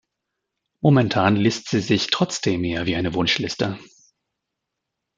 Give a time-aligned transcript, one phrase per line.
[0.81, 3.77] Momentan liest sie sich trotzdem eher wie eine Wunschliste.